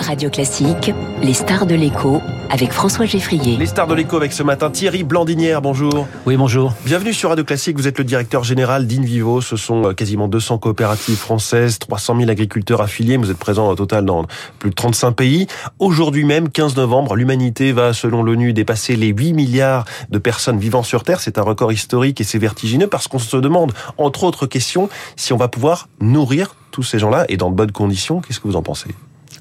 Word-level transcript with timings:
Radio 0.00 0.30
Classique, 0.30 0.92
les 1.22 1.34
stars 1.34 1.66
de 1.66 1.74
l'écho 1.74 2.20
avec 2.50 2.72
François 2.72 3.04
Geffrier. 3.04 3.56
Les 3.56 3.66
stars 3.66 3.86
de 3.86 3.94
l'écho 3.94 4.16
avec 4.16 4.32
ce 4.32 4.42
matin 4.42 4.70
Thierry 4.70 5.02
Blandinière, 5.02 5.60
bonjour. 5.60 6.06
Oui, 6.26 6.36
bonjour. 6.36 6.72
Bienvenue 6.84 7.12
sur 7.12 7.28
Radio 7.30 7.44
Classique, 7.44 7.76
vous 7.76 7.88
êtes 7.88 7.98
le 7.98 8.04
directeur 8.04 8.44
général 8.44 8.86
d'Invivo. 8.86 9.40
Ce 9.40 9.56
sont 9.56 9.86
euh, 9.86 9.92
quasiment 9.92 10.28
200 10.28 10.58
coopératives 10.58 11.16
françaises, 11.16 11.78
300 11.78 12.16
000 12.18 12.30
agriculteurs 12.30 12.80
affiliés. 12.80 13.16
Vous 13.16 13.30
êtes 13.30 13.38
présent 13.38 13.68
au 13.68 13.74
total 13.74 14.04
dans 14.04 14.26
plus 14.58 14.70
de 14.70 14.74
35 14.74 15.12
pays. 15.12 15.46
Aujourd'hui 15.78 16.24
même, 16.24 16.48
15 16.48 16.76
novembre, 16.76 17.16
l'humanité 17.16 17.72
va, 17.72 17.92
selon 17.92 18.22
l'ONU, 18.22 18.52
dépasser 18.52 18.96
les 18.96 19.08
8 19.08 19.32
milliards 19.32 19.84
de 20.10 20.18
personnes 20.18 20.58
vivant 20.58 20.82
sur 20.82 21.04
Terre. 21.04 21.20
C'est 21.20 21.38
un 21.38 21.42
record 21.42 21.72
historique 21.72 22.20
et 22.20 22.24
c'est 22.24 22.38
vertigineux 22.38 22.88
parce 22.88 23.08
qu'on 23.08 23.18
se 23.18 23.36
demande, 23.36 23.72
entre 23.98 24.24
autres 24.24 24.46
questions, 24.46 24.88
si 25.16 25.32
on 25.32 25.36
va 25.36 25.48
pouvoir 25.48 25.88
nourrir 26.00 26.54
tous 26.70 26.82
ces 26.82 26.98
gens-là 26.98 27.26
et 27.28 27.36
dans 27.36 27.50
de 27.50 27.56
bonnes 27.56 27.72
conditions. 27.72 28.20
Qu'est-ce 28.20 28.40
que 28.40 28.48
vous 28.48 28.56
en 28.56 28.62
pensez? 28.62 28.88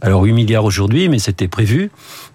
Alors 0.02 0.24
8 0.24 0.34
milliards 0.34 0.66
aujourd'hui, 0.66 1.10
mais 1.10 1.20
c'était 1.20 1.48
prévu. 1.48 1.92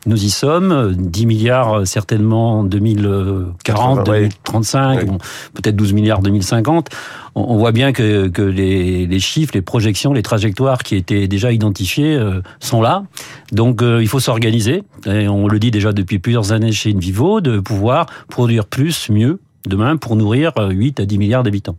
Nous 0.07 0.25
y 0.25 0.31
sommes. 0.31 0.95
10 0.97 1.27
milliards 1.27 1.87
certainement 1.87 2.61
en 2.61 2.65
2040, 2.65 4.07
2035, 4.07 5.07
peut-être 5.55 5.77
12 5.77 5.93
milliards 5.93 6.19
en 6.19 6.23
2050. 6.23 6.89
On, 7.35 7.57
voit 7.57 7.73
bien 7.73 7.93
que, 7.93 8.29
que 8.29 8.43
les, 8.43 9.07
les, 9.07 9.21
chiffres, 9.21 9.53
les 9.55 9.63
projections, 9.63 10.13
les 10.13 10.23
trajectoires 10.23 10.83
qui 10.83 10.97
étaient 10.97 11.29
déjà 11.29 11.51
identifiées 11.51 12.15
euh, 12.15 12.43
sont 12.61 12.83
là. 12.83 13.05
Donc 13.53 13.81
euh, 13.81 14.03
il 14.03 14.09
faut 14.09 14.21
s'organiser. 14.21 14.83
Et 15.07 15.29
on 15.29 15.49
le 15.49 15.59
dit 15.59 15.71
déjà 15.71 15.93
depuis 15.93 16.19
plusieurs 16.19 16.53
années 16.53 16.73
chez 16.73 16.93
Invivo, 16.93 17.41
de 17.41 17.61
pouvoir 17.61 18.07
produire 18.29 18.67
plus, 18.67 19.09
mieux, 19.09 19.39
demain 19.67 19.97
pour 19.97 20.17
nourrir 20.17 20.53
8 20.59 21.01
à 21.01 21.07
10 21.07 21.19
milliards 21.19 21.43
d'habitants 21.43 21.77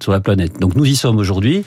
sur 0.00 0.12
la 0.12 0.20
planète. 0.20 0.60
Donc 0.60 0.76
nous 0.76 0.84
y 0.84 0.94
sommes 0.94 1.18
aujourd'hui. 1.18 1.64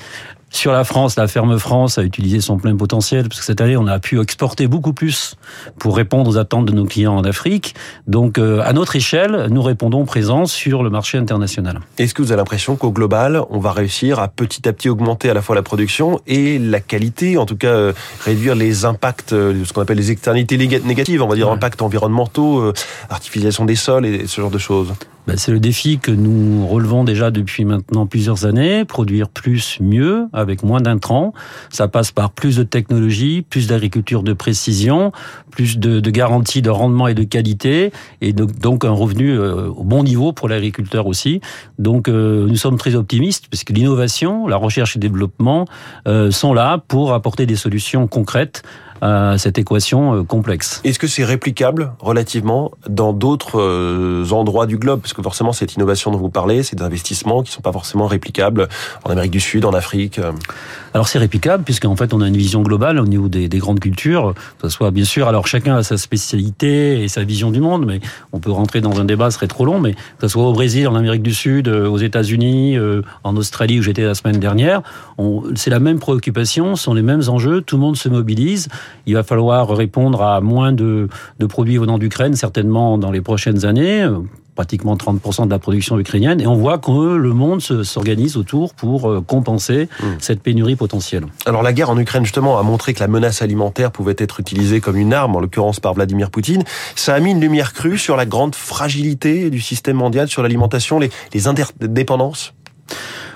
Sur 0.56 0.72
la 0.72 0.86
France, 0.86 1.18
la 1.18 1.28
ferme 1.28 1.60
France 1.60 1.98
a 1.98 2.04
utilisé 2.04 2.40
son 2.40 2.56
plein 2.56 2.78
potentiel 2.78 3.28
parce 3.28 3.42
que 3.42 3.46
cette 3.46 3.60
année, 3.60 3.76
on 3.76 3.88
a 3.88 4.00
pu 4.00 4.22
exporter 4.22 4.68
beaucoup 4.68 4.94
plus 4.94 5.36
pour 5.78 5.98
répondre 5.98 6.30
aux 6.30 6.38
attentes 6.38 6.66
de 6.66 6.72
nos 6.72 6.86
clients 6.86 7.14
en 7.14 7.26
Afrique. 7.26 7.76
Donc, 8.08 8.38
euh, 8.38 8.62
à 8.64 8.72
notre 8.72 8.96
échelle, 8.96 9.48
nous 9.50 9.62
répondons 9.62 10.06
présent 10.06 10.46
sur 10.46 10.82
le 10.82 10.90
marché 10.90 11.18
international. 11.18 11.82
Est-ce 11.98 12.14
que 12.14 12.22
vous 12.22 12.32
avez 12.32 12.40
l'impression 12.40 12.78
qu'au 12.78 12.92
global, 12.92 13.42
on 13.50 13.60
va 13.60 13.74
réussir 13.74 14.20
à 14.20 14.30
petit 14.30 14.66
à 14.66 14.72
petit 14.72 14.88
augmenter 14.88 15.30
à 15.30 15.34
la 15.34 15.42
fois 15.42 15.56
la 15.56 15.62
production 15.62 16.22
et 16.26 16.58
la 16.58 16.80
qualité, 16.80 17.38
en 17.38 17.46
tout 17.46 17.58
cas 17.58 17.68
euh, 17.68 17.92
réduire 18.24 18.56
les 18.56 18.86
impacts, 18.86 19.34
euh, 19.34 19.66
ce 19.66 19.74
qu'on 19.74 19.82
appelle 19.82 19.98
les 19.98 20.12
externalités 20.12 20.58
négatives, 20.58 21.22
on 21.22 21.28
va 21.28 21.36
dire 21.36 21.52
impacts 21.52 21.82
environnementaux, 21.82 22.72
artificialisation 23.10 23.66
des 23.66 23.76
sols 23.76 24.06
et 24.06 24.26
ce 24.26 24.40
genre 24.40 24.52
de 24.52 24.58
choses? 24.58 24.94
Ben, 25.28 25.38
c'est 25.38 25.52
le 25.52 25.60
défi 25.60 25.98
que 25.98 26.12
nous 26.12 26.68
relevons 26.68 27.04
déjà 27.04 27.32
depuis 27.32 27.66
maintenant 27.66 28.06
plusieurs 28.06 28.46
années, 28.46 28.86
produire 28.86 29.28
plus, 29.28 29.80
mieux, 29.82 30.28
avec 30.34 30.45
moins 30.64 30.82
d'intrants. 30.82 31.34
Ça 31.70 31.88
passe 31.88 32.12
par 32.12 32.32
plus 32.32 32.58
de 32.58 32.64
technologie, 32.64 33.42
plus 33.42 33.68
d'agriculture 33.68 34.24
de 34.24 34.34
précision, 34.34 35.12
plus 35.52 35.78
de, 35.78 36.10
garanties 36.10 36.62
de 36.62 36.70
rendement 36.70 37.08
et 37.08 37.14
de 37.14 37.24
qualité, 37.24 37.92
et 38.22 38.34
donc 38.34 38.86
un 38.86 38.92
revenu 38.92 39.32
euh, 39.32 39.68
au 39.70 39.84
bon 39.84 40.04
niveau 40.04 40.34
pour 40.34 40.50
l'agriculteur 40.50 41.08
aussi. 41.08 41.42
Donc 41.80 42.08
euh, 42.08 42.48
nous 42.48 42.56
sommes 42.56 42.78
très 42.78 42.96
optimistes, 42.96 43.48
parce 43.50 43.64
que 43.64 43.74
l'innovation, 43.74 44.48
la 44.48 44.58
recherche 44.58 44.96
et 44.96 45.00
le 45.00 45.02
développement 45.02 45.66
euh, 46.08 46.32
sont 46.32 46.54
là 46.54 46.84
pour 46.88 47.14
apporter 47.14 47.46
des 47.46 47.56
solutions 47.56 48.08
concrètes 48.08 48.64
à 49.02 49.38
cette 49.38 49.58
équation 49.58 50.16
euh, 50.16 50.24
complexe. 50.24 50.82
Est-ce 50.84 51.00
que 51.00 51.08
c'est 51.08 51.24
réplicable 51.24 51.92
relativement 52.00 52.72
dans 52.88 53.14
d'autres 53.14 53.60
euh, 53.60 54.26
endroits 54.32 54.66
du 54.66 54.78
globe? 54.78 55.02
Parce 55.02 55.14
que 55.14 55.22
forcément, 55.22 55.54
cette 55.54 55.76
innovation 55.76 56.12
dont 56.12 56.18
vous 56.18 56.30
parlez, 56.30 56.64
c'est 56.64 56.76
des 56.76 56.84
investissements 56.84 57.44
qui 57.44 57.52
ne 57.52 57.56
sont 57.56 57.62
pas 57.62 57.72
forcément 57.72 58.08
réplicables 58.08 58.68
en 59.04 59.10
Amérique 59.10 59.32
du 59.32 59.40
Sud, 59.40 59.66
en 59.66 59.74
Afrique. 59.74 60.20
Euh. 60.20 60.32
Alors 60.94 61.10
c'est 61.10 61.20
réplicable 61.20 61.66
puisqu'en 61.66 61.98
fait 61.98 62.14
on 62.14 62.22
a 62.22 62.28
une 62.28 62.38
vision 62.38 62.62
globale 62.62 63.00
au 63.00 63.06
niveau 63.06 63.28
des, 63.28 63.50
des, 63.50 63.58
grandes 63.58 63.82
cultures. 63.82 64.34
Que 64.60 64.70
ce 64.70 64.76
soit 64.76 64.92
bien 64.92 65.04
sûr, 65.04 65.28
alors 65.28 65.46
chacun 65.46 65.76
a 65.76 65.84
sa 65.84 65.98
spécialité 65.98 67.04
et 67.04 67.10
sa 67.10 67.24
vision 67.24 67.52
du 67.52 67.60
monde, 67.60 67.86
mais 67.86 68.00
on 68.32 68.40
peut 68.40 68.52
rentrer 68.52 68.80
dans 68.80 69.00
un 69.02 69.06
débat, 69.06 69.30
ce 69.30 69.36
serait 69.36 69.48
trop 69.48 69.66
long. 69.66 69.80
Mais 69.80 69.94
que 69.94 70.00
ce 70.22 70.28
soit 70.30 70.48
au 70.48 70.54
Brésil, 70.54 70.88
en 70.88 70.96
Amérique 70.96 71.24
du 71.24 71.34
Sud, 71.34 71.68
aux 71.68 71.98
États-Unis, 71.98 72.78
en 73.24 73.36
Australie 73.36 73.80
où 73.80 73.82
j'étais 73.82 74.04
la 74.04 74.16
semaine 74.16 74.40
dernière, 74.40 74.84
c'est 75.56 75.70
la 75.70 75.80
même 75.80 76.00
préoccupation, 76.00 76.76
ce 76.78 76.84
sont 76.84 76.94
les 76.94 77.02
mêmes 77.02 77.24
enjeux. 77.28 77.62
Tout 77.62 77.76
le 77.76 77.82
monde 77.82 77.98
se 77.98 78.08
mobilise 78.08 78.70
il 79.06 79.14
va 79.14 79.24
falloir 79.24 79.68
répondre 79.70 80.22
à 80.22 80.42
moins 80.42 80.72
de, 80.72 81.08
de 81.40 81.46
produits 81.46 81.78
venant 81.78 81.98
d'Ukraine, 81.98 82.36
certainement 82.36 82.98
dans 82.98 83.12
les 83.12 83.22
prochaines 83.22 83.66
années 83.66 84.08
pratiquement 84.56 84.96
30% 84.96 85.46
de 85.46 85.50
la 85.50 85.60
production 85.60 86.00
ukrainienne, 86.00 86.42
et 86.42 86.48
on 86.48 86.56
voit 86.56 86.78
que 86.78 87.16
le 87.16 87.34
monde 87.34 87.62
s'organise 87.62 88.38
autour 88.38 88.74
pour 88.74 89.10
euh, 89.10 89.22
compenser 89.22 89.90
mmh. 90.00 90.06
cette 90.20 90.42
pénurie 90.42 90.78
potentielle. 90.78 91.26
Alors 91.46 91.62
la 91.62 91.74
guerre 91.74 91.90
en 91.90 91.98
Ukraine, 91.98 92.24
justement, 92.24 92.58
a 92.58 92.64
montré 92.64 92.94
que 92.94 93.02
la 93.02 93.08
menace 93.08 93.42
alimentaire 93.42 93.92
pouvait 93.92 94.16
être 94.18 94.40
utilisée 94.40 94.80
comme 94.80 94.96
une 94.96 95.14
arme, 95.14 95.36
en 95.36 95.40
l'occurrence 95.42 95.80
par 95.80 95.94
Vladimir 95.94 96.32
Poutine. 96.32 96.64
Ça 96.96 97.14
a 97.14 97.20
mis 97.20 97.32
une 97.32 97.42
lumière 97.42 97.74
crue 97.74 97.98
sur 97.98 98.16
la 98.16 98.26
grande 98.26 98.56
fragilité 98.56 99.50
du 99.50 99.60
système 99.60 99.98
mondial, 99.98 100.30
sur 100.30 100.42
l'alimentation, 100.42 101.00
les, 101.00 101.12
les 101.34 101.48
interdépendances? 101.48 102.54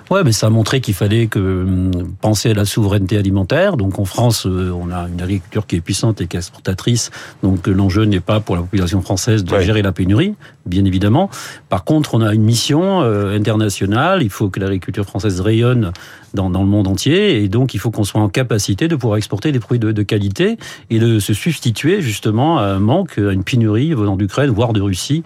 Ouais, 0.10 0.24
mais 0.24 0.32
ça 0.32 0.48
a 0.48 0.50
montré 0.50 0.82
qu'il 0.82 0.96
fallait 0.96 1.28
que 1.28 1.40
hum, 1.40 1.92
penser 2.20 2.50
à 2.50 2.54
la 2.56 2.66
souveraineté 2.66 3.18
alimentaire. 3.18 3.78
Donc 3.78 4.00
en 4.00 4.06
France, 4.06 4.48
euh, 4.48 4.72
on 4.72 4.92
a 4.92 5.08
une 5.08 5.22
agriculture 5.22 5.68
qui 5.68 5.76
est 5.76 5.82
puissante 5.82 6.20
et 6.22 6.28
qui 6.28 6.36
est 6.36 6.40
exportatrice. 6.40 7.12
Donc 7.44 7.68
l'enjeu 7.68 8.06
n'est 8.06 8.20
pas 8.20 8.40
pour 8.40 8.56
la 8.56 8.62
population 8.62 9.02
française 9.02 9.44
de 9.44 9.60
gérer 9.60 9.84
la 9.84 9.92
pénurie, 9.92 10.34
bien 10.66 10.84
évidemment. 10.86 11.30
Par 11.70 11.84
contre, 11.84 12.16
on 12.16 12.22
a 12.22 12.34
une 12.34 12.44
mission 12.44 13.02
euh, 13.02 13.38
internationale. 13.38 14.24
Il 14.24 14.32
faut 14.32 14.50
que 14.50 14.60
l'agriculture 14.60 15.06
française 15.06 15.42
rayonne 15.42 15.92
dans, 16.34 16.50
dans, 16.50 16.62
le 16.62 16.68
monde 16.68 16.88
entier. 16.88 17.44
Et 17.44 17.50
donc, 17.50 17.74
il 17.74 17.80
faut 17.80 17.92
qu'on 17.92 18.04
soit 18.04 18.22
en 18.22 18.30
capacité 18.30 18.88
de 18.88 18.96
pouvoir 18.96 19.18
exporter 19.18 19.52
des 19.52 19.60
produits 19.60 19.80
de, 19.80 19.92
de, 19.92 20.04
qualité 20.04 20.58
et 20.90 21.00
de 21.00 21.20
se 21.20 21.34
substituer 21.34 22.02
justement 22.02 22.60
à 22.60 22.64
un 22.64 22.80
manque, 22.80 23.18
à 23.18 23.32
une 23.32 23.44
pénurie 23.44 23.94
venant 23.94 24.16
d'Ukraine, 24.16 24.50
voire 24.50 24.74
de 24.74 24.82
Russie. 24.82 25.24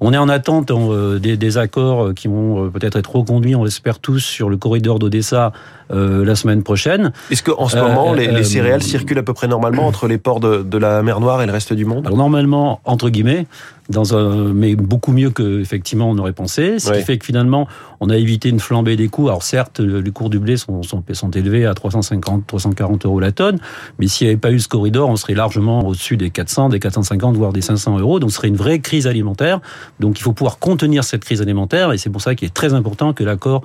On 0.00 0.12
est 0.12 0.18
en 0.18 0.28
attente 0.28 0.70
euh, 0.70 1.18
des, 1.18 1.36
des, 1.36 1.58
accords 1.58 2.14
qui 2.14 2.28
vont 2.28 2.70
peut-être 2.70 2.96
être 2.96 3.14
reconduits, 3.14 3.54
on 3.54 3.64
l'espère 3.64 3.98
tous, 3.98 4.21
sur 4.24 4.48
le 4.48 4.56
corridor 4.56 4.98
d'Odessa 4.98 5.52
euh, 5.92 6.24
la 6.24 6.34
semaine 6.34 6.62
prochaine. 6.62 7.12
Est-ce 7.30 7.42
qu'en 7.42 7.68
ce 7.68 7.76
moment, 7.76 8.14
les, 8.14 8.28
les, 8.28 8.40
euh, 8.40 8.42
céréales 8.44 8.82
circulent 8.82 9.18
à 9.18 9.22
peu 9.22 9.34
près 9.34 9.46
normalement 9.46 9.86
entre 9.86 10.06
les 10.06 10.16
ports 10.16 10.40
de, 10.40 10.62
de, 10.62 10.78
la 10.78 11.02
mer 11.02 11.20
Noire 11.20 11.42
et 11.42 11.46
le 11.46 11.52
reste 11.52 11.74
du 11.74 11.84
monde? 11.84 12.06
Alors 12.06 12.16
normalement, 12.16 12.80
entre 12.84 13.10
guillemets, 13.10 13.46
dans 13.90 14.16
un, 14.16 14.54
mais 14.54 14.74
beaucoup 14.74 15.12
mieux 15.12 15.30
que 15.30 15.60
effectivement 15.60 16.08
on 16.08 16.16
aurait 16.16 16.32
pensé. 16.32 16.78
Ce 16.78 16.92
qui 16.92 17.02
fait 17.02 17.18
que 17.18 17.26
finalement, 17.26 17.68
on 18.00 18.08
a 18.10 18.16
évité 18.16 18.48
une 18.48 18.60
flambée 18.60 18.96
des 18.96 19.08
coûts. 19.08 19.28
Alors 19.28 19.42
certes, 19.42 19.80
les 19.80 20.10
cours 20.12 20.30
du 20.30 20.38
blé 20.38 20.56
sont, 20.56 20.82
sont, 20.82 21.02
sont 21.12 21.30
élevés 21.30 21.66
à 21.66 21.74
350, 21.74 22.46
340 22.46 23.04
euros 23.04 23.20
la 23.20 23.32
tonne, 23.32 23.58
mais 23.98 24.06
s'il 24.06 24.26
n'y 24.26 24.32
avait 24.32 24.40
pas 24.40 24.50
eu 24.50 24.60
ce 24.60 24.68
corridor, 24.68 25.10
on 25.10 25.16
serait 25.16 25.34
largement 25.34 25.86
au-dessus 25.86 26.16
des 26.16 26.30
400, 26.30 26.70
des 26.70 26.80
450, 26.80 27.36
voire 27.36 27.52
des 27.52 27.60
500 27.60 27.98
euros. 27.98 28.18
Donc 28.18 28.30
ce 28.30 28.36
serait 28.36 28.48
une 28.48 28.56
vraie 28.56 28.78
crise 28.78 29.06
alimentaire. 29.06 29.60
Donc 30.00 30.18
il 30.18 30.22
faut 30.22 30.32
pouvoir 30.32 30.58
contenir 30.58 31.04
cette 31.04 31.24
crise 31.24 31.42
alimentaire, 31.42 31.92
et 31.92 31.98
c'est 31.98 32.10
pour 32.10 32.22
ça 32.22 32.34
qu'il 32.34 32.46
est 32.46 32.54
très 32.54 32.72
important 32.72 33.12
que 33.12 33.24
l'accord 33.24 33.62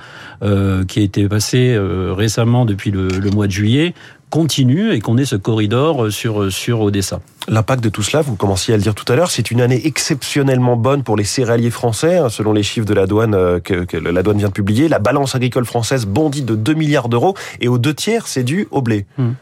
euh, 0.48 0.86
qui 0.86 1.00
a 1.00 1.04
été 1.04 1.28
passé 1.28 1.74
euh, 1.76 2.14
récemment 2.14 2.66
depuis 2.66 2.92
le, 2.92 3.08
le 3.10 3.30
mois 3.30 3.48
de 3.48 3.52
juillet 3.52 3.94
continue 4.30 4.92
et 4.92 5.00
qu'on 5.00 5.18
ait 5.18 5.26
ce 5.26 5.36
corridor 5.36 6.12
sur, 6.12 6.52
sur 6.52 6.82
Odessa. 6.82 7.22
L'impact 7.48 7.84
de 7.84 7.90
tout 7.90 8.04
cela, 8.04 8.22
vous 8.22 8.36
commenciez 8.36 8.74
à 8.74 8.78
le 8.78 8.84
dire 8.84 8.94
tout 8.94 9.10
à 9.12 9.16
l'heure, 9.16 9.32
c'est 9.32 9.52
une 9.52 9.62
année 9.62 9.82
exceptionnellement 9.86 10.76
bonne 10.76 11.04
pour 11.04 11.16
les 11.16 11.24
céréaliers 11.24 11.70
français, 11.70 12.18
hein, 12.18 12.30
selon 12.30 12.52
les 12.52 12.64
chiffres 12.64 12.86
de 12.86 12.94
la 12.94 13.08
douane 13.08 13.34
euh, 13.34 13.60
que, 13.60 13.86
que, 13.86 13.96
la 13.96 14.24
douane 14.24 14.38
vient 14.38 14.50
de 14.50 14.54
publier. 14.54 14.90
La 14.90 15.00
balance 15.00 15.36
agricole 15.36 15.66
française 15.66 16.06
bondit 16.06 16.44
de 16.44 16.56
2 16.56 16.74
milliards 16.74 17.08
d'euros 17.08 17.36
et 17.62 17.68
aux 17.68 17.78
deux 17.78 17.94
tiers, 17.94 18.28
c'est 18.28 18.44
dû 18.44 18.68
au 18.72 18.82
blé. 18.82 19.06
Hum. 19.18 19.36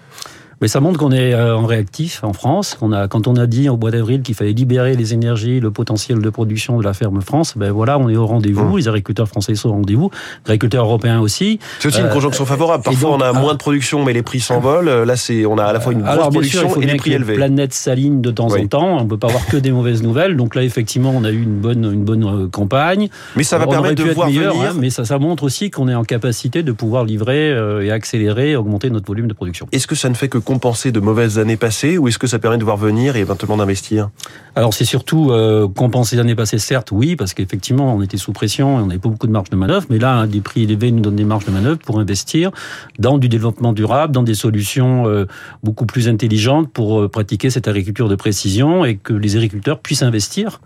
Mais 0.62 0.68
ça 0.68 0.80
montre 0.80 0.98
qu'on 1.00 1.12
est 1.12 1.34
euh, 1.34 1.56
en 1.56 1.66
réactif 1.66 2.24
en 2.24 2.34
France. 2.34 2.78
A, 2.94 3.08
quand 3.08 3.28
on 3.28 3.36
a 3.36 3.46
dit 3.48 3.68
au 3.70 3.78
mois 3.78 3.92
d'avril 3.92 4.22
qu'il 4.22 4.36
fallait 4.36 4.54
libérer 4.54 4.96
les 4.96 5.14
énergies, 5.14 5.60
le 5.60 5.72
potentiel 5.72 6.20
de 6.20 6.30
production 6.30 6.78
de 6.80 6.84
la 6.84 6.94
ferme 6.94 7.22
France, 7.22 7.54
ben 7.58 7.72
voilà, 7.72 7.98
on 8.00 8.10
est 8.10 8.16
au 8.16 8.26
rendez-vous. 8.26 8.74
Mmh. 8.74 8.78
Les 8.78 8.88
agriculteurs 8.88 9.28
français 9.28 9.56
sont 9.56 9.70
au 9.70 9.74
rendez-vous, 9.74 10.12
les 10.46 10.52
agriculteurs 10.52 10.86
européens 10.86 11.20
aussi. 11.20 11.60
C'est 11.80 11.90
aussi 11.90 12.00
une 12.00 12.06
euh, 12.06 12.14
conjonction 12.14 12.46
favorable. 12.46 12.84
Parfois, 12.84 13.12
donc, 13.12 13.22
on 13.22 13.24
a 13.24 13.34
moins 13.34 13.54
de 13.54 13.58
production, 13.58 14.04
mais 14.06 14.14
les 14.14 14.22
prix 14.24 14.40
s'envolent. 14.40 15.04
Là, 15.04 15.16
c'est, 15.16 15.46
on 15.46 15.58
a 15.58 15.64
à 15.66 15.74
la 15.74 15.80
fois 15.80 15.94
une 15.94 16.02
grosse 16.02 16.30
production 16.30 16.70
sûr, 16.70 16.82
et 16.82 16.86
des 16.86 16.96
prix 16.96 17.14
élevés. 17.14 17.34
La 17.34 17.46
planète 17.48 17.74
s'aligne 17.74 18.22
de 18.22 18.32
temps 18.32 18.48
Oui. 18.50 18.62
en 18.64 18.68
temps. 18.68 18.98
On 19.00 19.06
peut 19.06 19.18
pas 19.18 19.28
avoir 19.28 19.46
que 19.48 19.58
des 19.58 19.72
mauvaises 19.72 20.04
nouvelles. 20.04 20.38
Donc 20.38 20.56
là, 20.56 20.64
effectivement, 20.64 21.14
on 21.16 21.24
a 21.24 21.32
eu 21.32 21.42
une 21.42 21.60
bonne, 21.60 21.84
une 21.84 22.04
bonne 22.04 22.24
euh, 22.24 22.48
campagne. 22.48 23.10
Mais 23.36 23.44
ça 23.44 23.58
va 23.58 23.68
on 23.68 23.72
permettre 23.72 24.04
de 24.04 24.10
voir 24.12 24.28
meilleur, 24.28 24.54
venir. 24.54 24.70
hein, 24.72 24.76
mais 24.80 24.90
ça, 24.90 25.06
ça 25.06 25.20
montre 25.20 25.44
aussi 25.44 25.70
qu'on 25.70 25.88
est 25.88 25.96
en 25.96 26.04
capacité 26.04 26.64
de 26.64 26.72
pouvoir 26.72 27.04
livrer 27.04 27.52
euh, 27.52 27.84
et 27.84 27.92
accélérer, 27.92 28.56
augmenter 28.56 28.90
notre 28.90 29.08
volume 29.08 29.28
de 29.28 29.34
production. 29.34 29.68
Est-ce 29.72 29.88
que 29.88 29.96
ça 29.96 30.10
ne 30.10 30.14
fait 30.14 30.30
que 30.30 30.38
compenser 30.46 30.92
de 30.94 31.00
mauvaises 31.02 31.40
années 31.40 31.58
passées 31.58 31.98
ou 31.98 32.08
est-ce 32.08 32.18
que 32.18 32.28
ça 32.28 32.40
permet 32.40 32.58
de 32.58 32.64
voir 32.64 32.78
venir 32.78 33.18
et 33.18 33.20
éventuellement 33.20 33.58
d'investir? 33.58 34.10
Alors 34.56 34.74
c'est 34.74 34.86
surtout 34.86 35.32
euh, 35.32 35.68
compenser 35.68 36.16
l'année 36.16 36.36
passée, 36.36 36.60
certes, 36.60 36.92
oui, 36.92 37.18
parce 37.18 37.34
qu'effectivement 37.34 37.94
on 37.94 38.02
était 38.02 38.18
sous 38.18 38.32
pression 38.32 38.80
et 38.80 38.84
on 38.84 38.86
n'avait 38.86 39.00
pas 39.00 39.10
beaucoup 39.10 39.28
de 39.28 39.32
marge 39.32 39.50
de 39.50 39.58
manœuvre, 39.58 39.86
mais 39.90 40.00
là 40.00 40.28
des 40.28 40.40
prix 40.40 40.64
élevés 40.64 40.92
nous 40.92 41.02
donnent 41.02 41.18
des 41.18 41.26
marges 41.26 41.46
de 41.46 41.52
manœuvre 41.52 41.80
pour 41.80 42.00
investir 42.00 42.52
dans 43.00 43.18
du 43.18 43.28
développement 43.28 43.74
durable, 43.74 44.14
dans 44.14 44.24
des 44.24 44.36
solutions 44.36 45.08
euh, 45.08 45.26
beaucoup 45.64 45.86
plus 45.86 46.08
intelligentes 46.08 46.72
pour 46.72 47.02
euh, 47.02 47.10
pratiquer 47.10 47.50
cette 47.50 47.68
agriculture 47.68 48.08
de 48.08 48.16
précision 48.16 48.86
et 48.86 48.96
que 48.96 49.14
les 49.14 49.36
agriculteurs 49.36 49.80
puissent 49.80 50.04
investir 50.04 50.62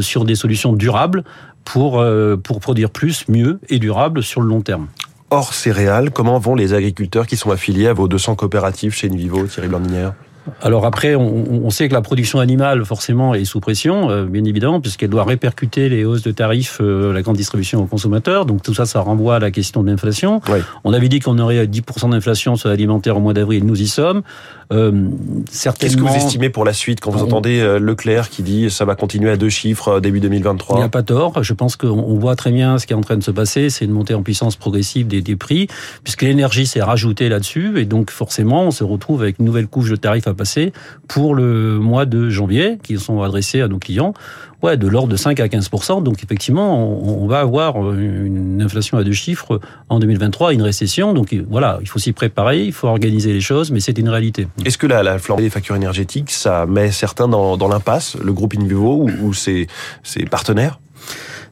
sur 0.00 0.24
des 0.24 0.34
solutions 0.34 0.72
durables 0.72 1.22
pour, 1.64 2.04
pour 2.42 2.58
produire 2.58 2.90
plus, 2.90 3.28
mieux 3.28 3.60
et 3.68 3.78
durable 3.78 4.20
sur 4.24 4.40
le 4.40 4.48
long 4.48 4.62
terme 4.62 4.88
hors 5.30 5.54
céréales, 5.54 6.10
comment 6.10 6.38
vont 6.38 6.54
les 6.54 6.74
agriculteurs 6.74 7.26
qui 7.26 7.36
sont 7.36 7.50
affiliés 7.50 7.86
à 7.86 7.92
vos 7.92 8.08
200 8.08 8.34
coopératives 8.34 8.92
chez 8.92 9.08
Invivo, 9.08 9.46
Thierry 9.46 9.68
Blandinière? 9.68 10.14
Alors 10.62 10.86
après, 10.86 11.14
on, 11.14 11.64
on, 11.64 11.70
sait 11.70 11.88
que 11.88 11.94
la 11.94 12.02
production 12.02 12.40
animale, 12.40 12.84
forcément, 12.84 13.34
est 13.34 13.44
sous 13.44 13.60
pression, 13.60 14.10
euh, 14.10 14.24
bien 14.24 14.44
évidemment, 14.44 14.80
puisqu'elle 14.80 15.10
doit 15.10 15.24
répercuter 15.24 15.88
les 15.88 16.04
hausses 16.04 16.22
de 16.22 16.32
tarifs, 16.32 16.78
euh, 16.80 17.12
la 17.12 17.22
grande 17.22 17.36
distribution 17.36 17.82
aux 17.82 17.86
consommateurs. 17.86 18.46
Donc 18.46 18.62
tout 18.62 18.74
ça, 18.74 18.86
ça 18.86 19.00
renvoie 19.00 19.36
à 19.36 19.38
la 19.38 19.50
question 19.50 19.82
de 19.82 19.90
l'inflation. 19.90 20.40
On 20.84 20.92
avait 20.92 21.08
dit 21.08 21.20
qu'on 21.20 21.38
aurait 21.38 21.66
10% 21.66 22.10
d'inflation 22.10 22.56
sur 22.56 22.68
l'alimentaire 22.68 23.16
au 23.16 23.20
mois 23.20 23.34
d'avril, 23.34 23.64
nous 23.64 23.80
y 23.80 23.88
sommes. 23.88 24.22
Euh, 24.72 25.08
Qu'est-ce 25.78 25.96
que 25.96 26.02
vous 26.02 26.14
estimez 26.14 26.48
pour 26.48 26.64
la 26.64 26.72
suite 26.72 27.00
quand 27.00 27.10
vous 27.10 27.22
entendez 27.22 27.58
euh, 27.58 27.78
Leclerc 27.80 28.28
qui 28.28 28.42
dit 28.42 28.70
ça 28.70 28.84
va 28.84 28.94
continuer 28.94 29.30
à 29.30 29.36
deux 29.36 29.48
chiffres 29.48 29.98
début 29.98 30.20
2023 30.20 30.76
Il 30.76 30.78
n'y 30.78 30.84
a 30.84 30.88
pas 30.88 31.02
tort. 31.02 31.42
Je 31.42 31.52
pense 31.54 31.74
qu'on 31.74 32.14
voit 32.18 32.36
très 32.36 32.52
bien 32.52 32.78
ce 32.78 32.86
qui 32.86 32.92
est 32.92 32.96
en 32.96 33.00
train 33.00 33.16
de 33.16 33.22
se 33.22 33.32
passer. 33.32 33.68
C'est 33.68 33.84
une 33.84 33.90
montée 33.90 34.14
en 34.14 34.22
puissance 34.22 34.54
progressive 34.54 35.08
des, 35.08 35.22
des 35.22 35.34
prix, 35.34 35.66
puisque 36.04 36.22
l'énergie 36.22 36.66
s'est 36.66 36.82
rajoutée 36.82 37.28
là-dessus. 37.28 37.80
Et 37.80 37.84
donc 37.84 38.10
forcément, 38.10 38.64
on 38.64 38.70
se 38.70 38.84
retrouve 38.84 39.22
avec 39.22 39.40
une 39.40 39.46
nouvelle 39.46 39.66
couche 39.66 39.90
de 39.90 39.96
tarifs 39.96 40.28
à 40.28 40.34
pour 41.08 41.34
le 41.34 41.78
mois 41.78 42.06
de 42.06 42.28
janvier, 42.30 42.78
qui 42.82 42.98
sont 42.98 43.22
adressés 43.22 43.60
à 43.60 43.68
nos 43.68 43.78
clients, 43.78 44.14
ouais, 44.62 44.76
de 44.76 44.86
l'ordre 44.86 45.08
de 45.08 45.16
5 45.16 45.38
à 45.40 45.48
15 45.48 45.70
Donc 46.02 46.22
effectivement, 46.22 46.78
on, 47.22 47.26
va 47.26 47.40
avoir 47.40 47.76
une 47.94 48.62
inflation 48.62 48.98
à 48.98 49.04
deux 49.04 49.12
chiffres 49.12 49.60
en 49.88 49.98
2023, 49.98 50.52
une 50.52 50.62
récession. 50.62 51.12
Donc 51.12 51.34
voilà, 51.48 51.78
il 51.80 51.88
faut 51.88 51.98
s'y 51.98 52.12
préparer, 52.12 52.64
il 52.64 52.72
faut 52.72 52.88
organiser 52.88 53.32
les 53.32 53.40
choses, 53.40 53.70
mais 53.70 53.80
c'est 53.80 53.98
une 53.98 54.08
réalité. 54.08 54.46
Est-ce 54.64 54.78
que 54.78 54.86
la, 54.86 55.02
la 55.02 55.18
flambée 55.18 55.42
des 55.42 55.50
factures 55.50 55.76
énergétiques, 55.76 56.30
ça 56.30 56.66
met 56.66 56.90
certains 56.90 57.28
dans, 57.28 57.68
l'impasse, 57.68 58.16
le 58.22 58.32
groupe 58.32 58.54
Invivo 58.58 59.08
ou, 59.22 59.34
ses 59.34 59.66
partenaires 60.30 60.80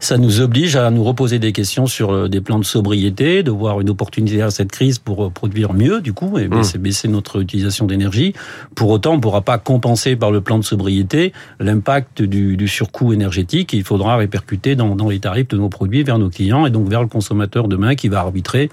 ça 0.01 0.17
nous 0.17 0.41
oblige 0.41 0.77
à 0.77 0.91
nous 0.91 1.03
reposer 1.03 1.39
des 1.39 1.53
questions 1.53 1.87
sur 1.87 2.13
euh, 2.13 2.29
des 2.29 2.41
plans 2.41 2.59
de 2.59 2.65
sobriété, 2.65 3.43
de 3.43 3.51
voir 3.51 3.81
une 3.81 3.91
opportunité 3.91 4.43
à 4.43 4.51
cette 4.51 4.71
crise 4.71 4.99
pour 4.99 5.27
euh, 5.27 5.31
produire 5.31 5.73
mieux, 5.75 6.01
du 6.01 6.13
coup, 6.13 6.39
et 6.39 6.47
mmh. 6.47 6.51
baisser, 6.51 6.79
baisser 6.79 7.09
notre 7.09 7.41
utilisation 7.41 7.87
d'énergie. 7.87 8.33
Pour 8.75 8.91
autant, 8.91 9.13
on 9.13 9.17
ne 9.17 9.21
pourra 9.21 9.43
pas 9.43 9.59
compenser 9.59 10.17
par 10.17 10.31
le 10.31 10.41
plan 10.41 10.59
de 10.59 10.65
sobriété 10.65 11.33
l'impact 11.59 12.23
du, 12.23 12.57
du, 12.57 12.69
surcoût 12.69 13.13
énergétique. 13.13 13.73
Il 13.73 13.85
faudra 13.85 14.17
répercuter 14.17 14.77
dans, 14.77 14.95
dans 14.95 15.09
les 15.09 15.21
tarifs 15.21 15.49
de 15.49 15.57
nos 15.57 15.69
produits 15.69 16.03
vers 16.03 16.19
nos 16.19 16.31
clients 16.31 16.67
et 16.67 16.71
donc 16.71 16.89
vers 16.89 17.03
le 17.03 17.09
consommateur 17.09 17.69
demain 17.69 17.95
qui 17.95 18.09
va 18.09 18.21
arbitrer 18.21 18.71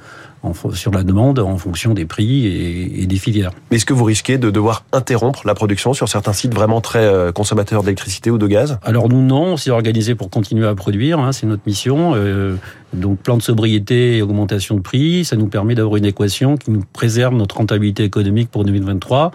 sur 0.73 0.91
la 0.91 1.03
demande 1.03 1.39
en 1.39 1.57
fonction 1.57 1.93
des 1.93 2.05
prix 2.05 2.45
et, 2.45 3.05
des 3.05 3.15
filières. 3.17 3.51
Mais 3.69 3.77
est-ce 3.77 3.85
que 3.85 3.93
vous 3.93 4.03
risquez 4.03 4.37
de 4.37 4.49
devoir 4.49 4.85
interrompre 4.91 5.41
la 5.45 5.53
production 5.53 5.93
sur 5.93 6.09
certains 6.09 6.33
sites 6.33 6.53
vraiment 6.53 6.81
très 6.81 7.05
euh, 7.05 7.31
consommateurs 7.31 7.83
d'électricité 7.83 8.31
ou 8.31 8.37
de 8.37 8.47
gaz? 8.47 8.79
Alors 8.83 9.09
nous 9.09 9.21
non, 9.21 9.43
on 9.43 9.57
s'est 9.57 9.71
organisé 9.71 10.15
pour 10.15 10.29
continuer 10.29 10.67
à 10.67 10.75
produire, 10.75 11.19
hein, 11.19 11.31
c'est 11.31 11.47
notre 11.47 11.63
mission. 11.65 12.13
Euh, 12.15 12.55
donc 12.93 13.19
plan 13.19 13.37
de 13.37 13.41
sobriété 13.41 14.17
et 14.17 14.21
augmentation 14.21 14.75
de 14.75 14.81
prix, 14.81 15.25
ça 15.25 15.35
nous 15.35 15.47
permet 15.47 15.75
d'avoir 15.75 15.97
une 15.97 16.05
équation 16.05 16.57
qui 16.57 16.71
nous 16.71 16.83
préserve 16.93 17.35
notre 17.35 17.57
rentabilité 17.57 18.03
économique 18.03 18.49
pour 18.49 18.63
2023. 18.63 19.31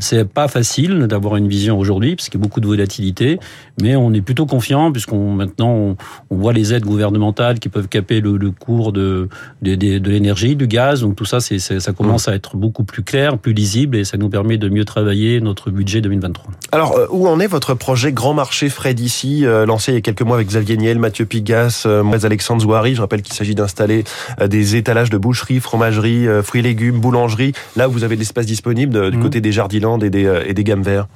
C'est 0.00 0.28
pas 0.28 0.48
facile 0.48 1.06
d'avoir 1.06 1.36
une 1.36 1.48
vision 1.48 1.78
aujourd'hui 1.78 2.16
parce 2.16 2.28
qu'il 2.28 2.40
y 2.40 2.42
a 2.42 2.44
beaucoup 2.44 2.60
de 2.60 2.66
volatilité, 2.66 3.38
mais 3.80 3.96
on 3.96 4.12
est 4.12 4.20
plutôt 4.20 4.46
confiant 4.46 4.92
puisqu'on 4.92 5.32
maintenant 5.32 5.96
on, 6.30 6.36
voit 6.36 6.52
les 6.52 6.74
aides 6.74 6.84
gouvernementales 6.84 7.58
qui 7.58 7.68
peuvent 7.68 7.88
caper 7.88 8.20
le, 8.20 8.50
cours 8.50 8.92
de 8.92 9.28
de, 9.62 9.74
de, 9.74 10.10
l'énergie, 10.10 10.56
du 10.56 10.66
gaz. 10.66 11.02
Donc 11.02 11.16
tout 11.16 11.24
ça, 11.24 11.40
c'est 11.40 11.58
ça 11.58 11.92
commence 11.92 12.28
à 12.28 12.34
être 12.34 12.56
beaucoup 12.56 12.84
plus 12.84 13.02
clair, 13.02 13.38
plus 13.38 13.52
lisible 13.52 13.96
et 13.96 14.04
ça 14.04 14.16
nous 14.16 14.28
permet 14.28 14.58
de 14.58 14.68
mieux 14.68 14.84
travailler 14.84 15.40
notre 15.40 15.70
budget 15.70 16.00
2023. 16.00 16.52
Alors 16.72 16.96
euh, 16.96 17.06
où 17.10 17.28
en 17.28 17.40
est 17.40 17.46
votre 17.46 17.74
projet 17.74 18.12
Grand 18.12 18.34
Marché 18.34 18.68
Frais 18.68 18.94
d'ici 18.94 19.44
euh, 19.44 19.66
lancé 19.66 19.92
il 19.92 19.94
y 19.94 19.98
a 19.98 20.00
quelques 20.00 20.22
mois 20.22 20.36
avec 20.36 20.48
Xavier 20.48 20.76
Niel, 20.76 20.98
Mathieu 20.98 21.24
Pigas, 21.24 21.84
euh, 21.86 22.02
Alexandre 22.22 22.62
Zouari? 22.62 22.94
Je 22.94 23.00
rappelle 23.00 23.22
qu'il 23.22 23.34
s'agit 23.34 23.54
d'installer 23.54 24.04
euh, 24.40 24.46
des 24.46 24.76
étalages 24.76 25.10
de 25.10 25.18
boucherie, 25.18 25.60
fromagerie, 25.60 26.26
fruits 26.42 26.60
et 26.60 26.62
légumes, 26.62 27.00
boulangerie. 27.00 27.52
Là 27.76 27.88
où 27.88 27.92
vous 27.92 28.04
avez 28.04 28.16
de 28.16 28.20
l'espace 28.20 28.46
disponible 28.46 29.10
du 29.10 29.16
mmh. 29.16 29.22
côté 29.22 29.40
des 29.40 29.52
jardins 29.52 29.70
et 29.98 30.10
des, 30.10 30.26
euh, 30.26 30.44
et 30.46 30.54
des 30.54 30.64
gammes 30.64 30.82
verts 30.82 31.06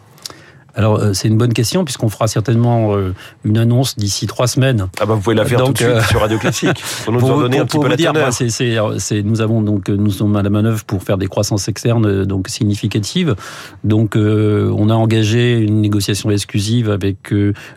alors 0.76 0.98
euh, 0.98 1.12
c'est 1.12 1.28
une 1.28 1.38
bonne 1.38 1.52
question 1.52 1.84
puisqu'on 1.84 2.08
fera 2.08 2.26
certainement 2.26 2.96
euh, 2.96 3.14
une 3.44 3.58
annonce 3.58 3.96
d'ici 3.96 4.26
trois 4.26 4.48
semaines. 4.48 4.88
Ah 5.00 5.06
bah 5.06 5.14
vous 5.14 5.20
pouvez 5.20 5.36
la 5.36 5.44
faire 5.44 5.62
tout 5.62 5.72
de 5.72 5.78
suite 5.78 6.00
sur 6.08 6.20
Radio 6.20 6.36
Classique. 6.36 6.82
Pour 7.04 7.12
nous 7.12 7.24
en 7.30 7.40
donner 7.42 7.58
un 7.58 7.64
petit 7.64 7.78
peu 7.78 7.86
la 7.86 7.94
dire, 7.94 8.12
c'est, 8.32 9.22
nous 9.22 9.40
avons 9.40 9.62
donc 9.62 9.88
nous 9.88 10.10
sommes 10.10 10.34
à 10.34 10.42
la 10.42 10.50
manœuvre 10.50 10.82
pour 10.84 11.04
faire 11.04 11.16
des 11.16 11.28
croissances 11.28 11.68
externes 11.68 12.24
donc 12.24 12.48
significatives. 12.48 13.36
Donc 13.84 14.16
on 14.16 14.90
a 14.90 14.94
engagé 14.94 15.58
une 15.58 15.80
négociation 15.80 16.32
exclusive 16.32 16.90
avec 16.90 17.32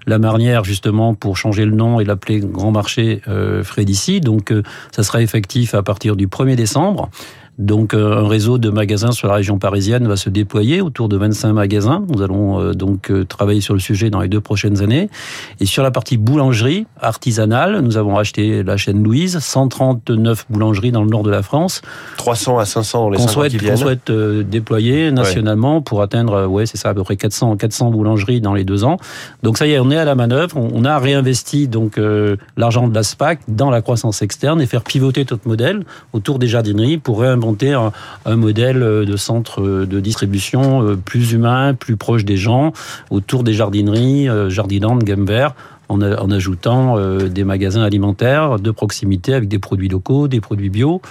la 0.08 0.18
Marnière 0.18 0.64
justement 0.64 1.14
pour 1.14 1.38
changer 1.38 1.66
le 1.66 1.76
nom 1.76 2.00
et 2.00 2.04
l'appeler 2.04 2.40
Grand 2.40 2.72
Marché 2.72 3.22
Frédici. 3.64 4.22
Donc 4.22 4.52
ça 4.92 5.04
sera 5.04 5.22
effectif 5.22 5.76
à 5.76 5.84
partir 5.84 6.16
du 6.16 6.28
1er 6.28 6.56
décembre. 6.56 7.12
Donc 7.58 7.96
euh, 7.96 8.24
un 8.24 8.28
réseau 8.28 8.60
de 8.60 8.70
magasins 8.70 9.12
sur 9.12 9.28
la 9.28 9.34
région 9.34 9.58
parisienne 9.58 10.08
va 10.08 10.16
se 10.16 10.30
déployer 10.30 10.80
autour 10.80 11.10
de 11.10 11.18
25 11.18 11.54
magasins. 11.54 12.04
Nous 12.08 12.22
allons 12.22 12.62
euh, 12.62 12.74
donc 12.74 13.10
euh, 13.10 13.26
travailler 13.26 13.62
sur 13.62 13.74
le 13.74 13.80
sujet 13.80 14.12
dans 14.12 14.22
les 14.22 14.28
deux 14.28 14.42
prochaines 14.42 14.84
années. 14.84 15.10
Et 15.60 15.66
sur 15.66 15.82
la 15.82 15.90
partie 15.90 16.18
boulangerie 16.18 16.86
artisanale, 17.02 17.80
nous 17.80 17.98
avons 17.98 18.18
acheté 18.18 18.62
la 18.62 18.78
chaîne 18.78 19.02
Louise, 19.02 19.40
139 19.40 20.46
boulangeries 20.52 20.92
dans 20.92 21.04
le 21.04 21.10
nord 21.10 21.24
de 21.24 21.32
la 21.32 21.42
France. 21.42 21.82
300 22.18 22.60
à 22.60 22.66
500 22.66 23.02
dans 23.02 23.10
les 23.10 23.18
qu'on 23.18 23.28
souhaite. 23.28 23.58
Qu'on 23.60 23.76
souhaite 23.76 24.12
déployer 24.12 25.12
nationalement 25.12 25.82
pour 25.82 26.04
atteindre, 26.04 26.46
ouais, 26.46 26.68
c'est 26.68 26.78
ça, 26.78 26.90
à 26.90 26.94
peu 26.94 27.04
près 27.04 27.16
400, 27.16 27.58
400 27.58 27.90
boulangeries 27.90 28.40
dans 28.40 28.54
les 28.54 28.66
deux 28.66 28.84
ans. 28.84 28.98
Donc 29.42 29.58
ça 29.58 29.66
y 29.66 29.72
est, 29.72 29.80
on 29.80 29.90
est 29.90 29.98
à 29.98 30.06
la 30.06 30.16
manœuvre. 30.16 30.58
On 30.58 30.86
a 30.86 31.00
réinvesti 31.00 31.68
donc 31.68 32.00
l'argent 32.56 32.88
de 32.88 32.94
la 32.94 33.04
SPAC 33.04 33.40
dans 33.48 33.72
la 33.72 33.82
croissance 33.82 34.22
externe 34.22 34.62
et 34.62 34.68
faire 34.68 34.84
pivoter 34.84 35.26
notre 35.30 35.48
modèle 35.48 35.84
autour 36.14 36.38
des 36.38 36.48
jardineries 36.48 36.98
pour 36.98 37.22
réinventer 37.22 37.47
un, 38.26 38.36
modèle 38.36 38.80
de 38.80 39.18
centre 39.18 39.62
de 39.62 40.00
distribution 40.00 40.84
euh, 40.84 40.96
plus 40.96 41.32
humain, 41.32 41.74
plus 41.74 41.98
proche 41.98 42.26
des 42.26 42.38
gens, 42.38 42.74
autour 43.10 43.44
des 43.44 43.54
jardineries, 43.54 44.30
euh, 44.30 44.50
Jardiland, 44.50 44.98
Gamme 44.98 45.26
Vert, 45.26 45.56
en, 45.90 46.02
ajoutant 46.02 46.98
euh, 46.98 47.30
des 47.30 47.44
magasins 47.44 47.82
alimentaires 47.82 48.60
de 48.60 48.72
proximité 48.72 49.34
avec 49.34 49.48
des 49.48 49.60
produits 49.60 49.88
locaux, 49.88 50.28
des 50.28 50.42
produits 50.42 50.70
bio 50.70 51.02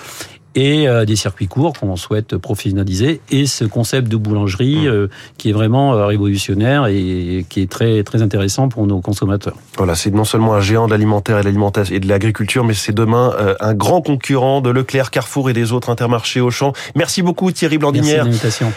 et 0.56 0.88
euh, 0.88 1.04
des 1.04 1.14
circuits 1.16 1.46
courts 1.46 1.74
qu'on 1.74 1.94
souhaite 1.96 2.36
professionnaliser 2.38 3.20
et 3.30 3.46
ce 3.46 3.64
concept 3.64 4.08
de 4.08 4.16
boulangerie 4.16 4.86
mmh. 4.86 4.88
euh, 4.88 5.08
qui 5.36 5.50
est 5.50 5.52
vraiment 5.52 5.94
euh, 5.94 6.06
révolutionnaire 6.06 6.86
et 6.86 7.44
qui 7.48 7.60
est 7.60 7.70
très 7.70 8.02
très 8.02 8.22
intéressant 8.22 8.68
pour 8.68 8.86
nos 8.86 9.00
consommateurs. 9.00 9.54
Voilà, 9.76 9.94
c'est 9.94 10.10
non 10.10 10.24
seulement 10.24 10.54
un 10.54 10.60
géant 10.60 10.86
de 10.86 10.92
l'alimentaire 10.92 11.38
et 11.38 11.40
de 11.40 11.44
l'alimentation 11.44 11.94
et 11.94 12.00
de 12.00 12.08
l'agriculture, 12.08 12.64
mais 12.64 12.74
c'est 12.74 12.94
demain 12.94 13.34
un 13.60 13.74
grand 13.74 14.00
concurrent 14.00 14.62
de 14.62 14.70
Leclerc, 14.70 15.10
Carrefour 15.10 15.50
et 15.50 15.52
des 15.52 15.72
autres 15.72 15.90
intermarchés 15.90 16.40
au 16.40 16.50
champ. 16.50 16.72
Merci 16.94 17.22
beaucoup 17.22 17.52
Thierry 17.52 17.76
Blandinière, 17.76 18.26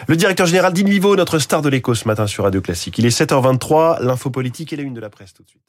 le 0.08 0.16
directeur 0.16 0.46
général 0.46 0.74
d'Invivo, 0.74 1.16
notre 1.16 1.40
star 1.40 1.62
de 1.62 1.70
l'écho 1.70 1.96
ce 1.96 2.08
matin 2.08 2.28
sur 2.28 2.44
Radio 2.44 2.60
Classique. 2.62 2.98
Il 2.98 3.06
est 3.06 3.18
7h23, 3.18 4.04
l'info 4.04 4.30
politique 4.30 4.74
et 4.74 4.76
la 4.76 4.84
une 4.84 4.94
de 4.94 5.00
la 5.00 5.10
presse 5.10 5.34
tout 5.34 5.44
de 5.44 5.50
suite. 5.50 5.62